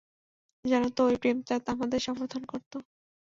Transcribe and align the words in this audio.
জানো 0.65 0.87
তো, 0.89 1.01
ওই 1.03 1.15
প্রেমচাঁদ 1.17 1.63
আমাদের 1.69 1.99
সমর্থন 1.99 2.43
করত। 2.45 2.73